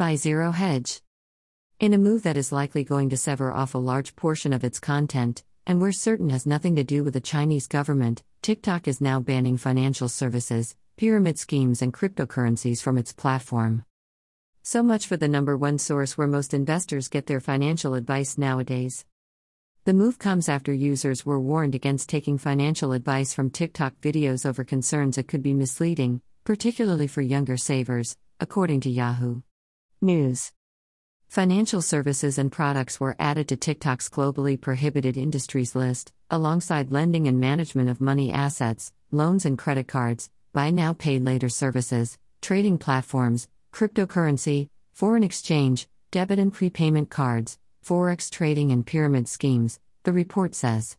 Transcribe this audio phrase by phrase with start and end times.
[0.00, 1.02] by Zero Hedge.
[1.78, 4.80] In a move that is likely going to sever off a large portion of its
[4.80, 9.20] content, and we're certain has nothing to do with the Chinese government, TikTok is now
[9.20, 13.84] banning financial services, pyramid schemes, and cryptocurrencies from its platform.
[14.62, 19.04] So much for the number one source where most investors get their financial advice nowadays.
[19.84, 24.64] The move comes after users were warned against taking financial advice from TikTok videos over
[24.64, 29.42] concerns it could be misleading, particularly for younger savers, according to Yahoo
[30.02, 30.52] News.
[31.28, 37.38] Financial services and products were added to TikTok's globally prohibited industries list, alongside lending and
[37.38, 43.46] management of money assets, loans and credit cards, buy now pay later services, trading platforms,
[43.74, 50.96] cryptocurrency, foreign exchange, debit and prepayment cards, forex trading and pyramid schemes, the report says.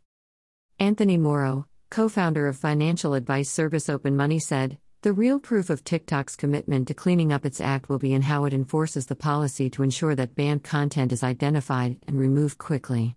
[0.78, 5.84] Anthony Morrow, co founder of financial advice service Open Money, said, the real proof of
[5.84, 9.68] TikTok's commitment to cleaning up its act will be in how it enforces the policy
[9.72, 13.16] to ensure that banned content is identified and removed quickly.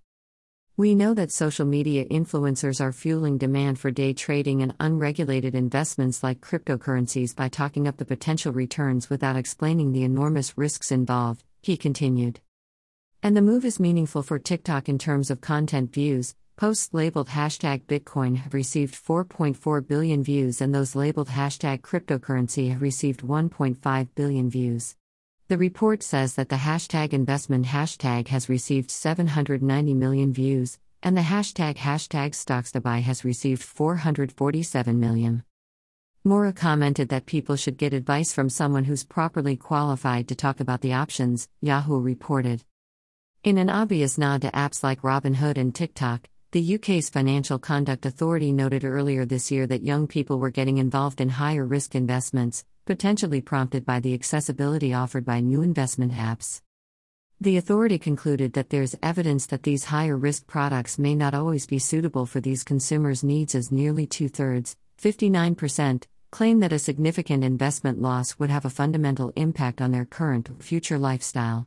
[0.78, 6.22] We know that social media influencers are fueling demand for day trading and unregulated investments
[6.22, 11.76] like cryptocurrencies by talking up the potential returns without explaining the enormous risks involved, he
[11.76, 12.40] continued.
[13.22, 17.82] And the move is meaningful for TikTok in terms of content views, Posts labeled hashtag
[17.86, 24.48] Bitcoin have received 4.4 billion views, and those labeled hashtag cryptocurrency have received 1.5 billion
[24.48, 24.94] views.
[25.48, 31.22] The report says that the hashtag investment hashtag has received 790 million views, and the
[31.22, 35.42] hashtag hashtag stocks to buy has received 447 million.
[36.22, 40.82] Morrow commented that people should get advice from someone who's properly qualified to talk about
[40.82, 42.62] the options, Yahoo reported.
[43.42, 48.52] In an obvious nod to apps like Robinhood and TikTok, the UK's Financial Conduct Authority
[48.52, 53.40] noted earlier this year that young people were getting involved in higher risk investments, potentially
[53.40, 56.62] prompted by the accessibility offered by new investment apps.
[57.40, 61.80] The authority concluded that there's evidence that these higher risk products may not always be
[61.80, 68.00] suitable for these consumers' needs, as nearly two thirds, 59%, claim that a significant investment
[68.00, 71.66] loss would have a fundamental impact on their current or future lifestyle.